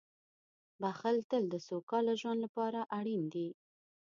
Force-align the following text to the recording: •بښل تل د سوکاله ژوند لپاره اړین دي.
•بښل 0.81 1.17
تل 1.29 1.43
د 1.49 1.55
سوکاله 1.67 2.13
ژوند 2.21 2.39
لپاره 2.45 2.79
اړین 2.97 3.23
دي. 3.33 3.47